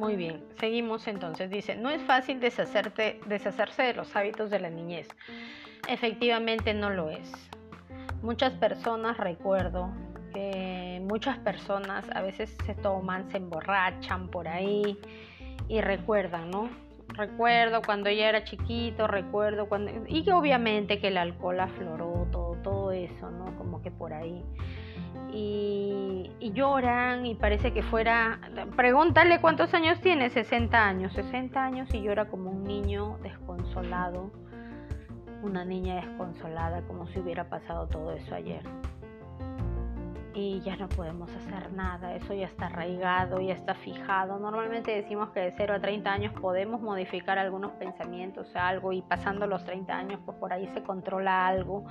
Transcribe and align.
Muy 0.00 0.16
bien, 0.16 0.42
seguimos 0.58 1.06
entonces. 1.08 1.50
Dice, 1.50 1.76
no 1.76 1.90
es 1.90 2.00
fácil 2.00 2.40
deshacerte, 2.40 3.20
deshacerse 3.26 3.82
de 3.82 3.92
los 3.92 4.16
hábitos 4.16 4.48
de 4.48 4.58
la 4.58 4.70
niñez. 4.70 5.06
Efectivamente 5.88 6.72
no 6.72 6.88
lo 6.88 7.10
es. 7.10 7.30
Muchas 8.22 8.54
personas, 8.54 9.18
recuerdo, 9.18 9.90
que 10.32 11.02
muchas 11.06 11.38
personas 11.40 12.06
a 12.14 12.22
veces 12.22 12.56
se 12.64 12.74
toman, 12.76 13.30
se 13.30 13.36
emborrachan 13.36 14.28
por 14.28 14.48
ahí 14.48 14.98
y 15.68 15.82
recuerdan, 15.82 16.50
¿no? 16.50 16.70
Recuerdo 17.08 17.82
cuando 17.82 18.08
ella 18.08 18.30
era 18.30 18.44
chiquito, 18.44 19.06
recuerdo 19.06 19.68
cuando... 19.68 19.90
Y 20.08 20.28
obviamente 20.30 20.98
que 20.98 21.08
el 21.08 21.18
alcohol 21.18 21.60
afloró 21.60 22.26
todo, 22.32 22.56
todo 22.62 22.92
eso, 22.92 23.30
¿no? 23.30 23.54
Como 23.58 23.82
que 23.82 23.90
por 23.90 24.14
ahí 24.14 24.42
y, 25.32 25.99
lloran 26.40 27.26
y 27.26 27.34
parece 27.34 27.72
que 27.72 27.82
fuera, 27.82 28.40
pregúntale 28.76 29.40
cuántos 29.40 29.74
años 29.74 30.00
tiene, 30.00 30.30
60 30.30 30.82
años, 30.82 31.12
60 31.12 31.62
años 31.62 31.94
y 31.94 32.02
llora 32.02 32.28
como 32.28 32.50
un 32.50 32.64
niño 32.64 33.18
desconsolado, 33.22 34.30
una 35.42 35.64
niña 35.64 35.96
desconsolada, 35.96 36.82
como 36.82 37.06
si 37.08 37.20
hubiera 37.20 37.48
pasado 37.48 37.86
todo 37.88 38.12
eso 38.12 38.34
ayer. 38.34 38.62
Y 40.32 40.60
ya 40.60 40.76
no 40.76 40.88
podemos 40.88 41.30
hacer 41.34 41.72
nada, 41.72 42.14
eso 42.14 42.32
ya 42.32 42.46
está 42.46 42.66
arraigado, 42.66 43.40
ya 43.40 43.54
está 43.54 43.74
fijado. 43.74 44.38
Normalmente 44.38 44.92
decimos 44.92 45.30
que 45.30 45.40
de 45.40 45.54
0 45.56 45.74
a 45.74 45.80
30 45.80 46.10
años 46.10 46.32
podemos 46.40 46.80
modificar 46.80 47.38
algunos 47.38 47.72
pensamientos, 47.72 48.54
algo, 48.54 48.92
y 48.92 49.02
pasando 49.02 49.46
los 49.46 49.64
30 49.64 49.92
años, 49.92 50.20
pues 50.24 50.38
por 50.38 50.52
ahí 50.52 50.68
se 50.68 50.82
controla 50.82 51.46
algo, 51.46 51.84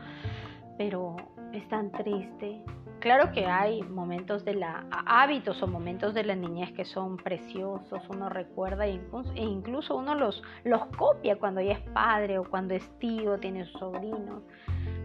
pero 0.77 1.17
es 1.51 1.67
tan 1.67 1.91
triste 1.91 2.63
Claro 2.99 3.31
que 3.31 3.45
hay 3.45 3.81
momentos 3.83 4.43
de 4.43 4.55
la 4.55 4.85
hábitos 5.05 5.63
o 5.63 5.67
momentos 5.67 6.13
de 6.13 6.25
la 6.25 6.35
niñez 6.35 6.73
que 6.73 6.83
son 6.83 7.15
preciosos, 7.15 8.01
uno 8.09 8.27
recuerda 8.27 8.85
e 8.85 8.99
incluso 9.37 9.95
uno 9.95 10.15
los, 10.15 10.43
los 10.65 10.85
copia 10.97 11.37
cuando 11.37 11.61
ya 11.61 11.73
es 11.73 11.81
padre 11.91 12.39
o 12.39 12.43
cuando 12.43 12.73
es 12.73 12.83
tío, 12.99 13.37
tiene 13.37 13.65
sobrinos, 13.79 14.43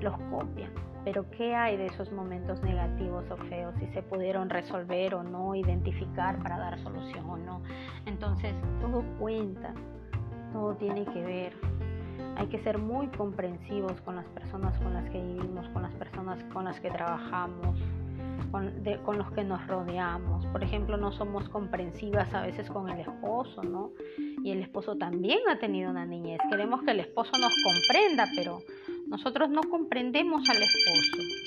los 0.01 0.19
copia. 0.29 0.69
Pero 1.05 1.31
¿qué 1.31 1.55
hay 1.55 1.77
de 1.77 1.87
esos 1.87 2.11
momentos 2.11 2.61
negativos 2.63 3.31
o 3.31 3.37
feos? 3.49 3.75
Si 3.79 3.87
se 3.89 4.03
pudieron 4.03 4.51
resolver 4.51 5.15
o 5.15 5.23
no, 5.23 5.55
identificar 5.55 6.43
para 6.43 6.59
dar 6.59 6.81
solución 6.81 7.31
o 7.31 7.37
no. 7.37 7.63
Entonces, 8.07 8.55
todo 8.81 9.05
cuenta, 9.21 9.73
todo 10.53 10.75
tiene 10.77 11.05
que 11.05 11.23
ver. 11.23 11.53
Hay 12.37 12.49
que 12.49 12.59
ser 12.65 12.79
muy 12.79 13.07
comprensivos 13.09 14.01
con 14.01 14.17
las 14.17 14.27
personas 14.31 14.77
con 14.79 14.95
las 14.95 15.09
que 15.11 15.23
vivimos, 15.23 15.69
con 15.69 15.83
con 16.53 16.65
las 16.65 16.81
que 16.81 16.91
trabajamos, 16.91 17.79
con, 18.51 19.19
los 19.19 19.31
que 19.33 19.45
nos 19.45 19.67
rodeamos. 19.67 20.47
Por 20.47 20.63
ejemplo, 20.63 20.97
no 20.97 21.13
somos 21.13 21.49
comprensivas 21.49 22.33
a 22.35 22.43
veces 22.43 22.69
con 22.69 22.89
el 22.89 23.01
esposo, 23.01 23.63
¿no? 23.63 23.93
Y 24.43 24.51
el 24.51 24.63
esposo 24.63 24.97
también 24.97 25.41
ha 25.49 25.59
tenido 25.59 25.91
una 25.91 26.07
niñez. 26.07 26.39
Queremos 26.51 26.83
que 26.83 26.93
el 26.93 27.01
esposo 27.01 27.33
nos 27.39 27.53
comprenda, 27.63 28.27
pero 28.37 28.59
nosotros 29.07 29.51
no 29.51 29.63
comprendemos 29.63 30.49
al 30.49 30.57
esposo. 30.57 31.44